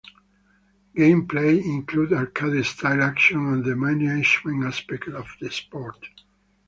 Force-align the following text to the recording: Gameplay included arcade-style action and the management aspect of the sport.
Gameplay 0.95 1.63
included 1.63 2.17
arcade-style 2.17 3.03
action 3.03 3.37
and 3.53 3.63
the 3.63 3.75
management 3.75 4.65
aspect 4.65 5.07
of 5.09 5.27
the 5.39 5.51
sport. 5.51 6.07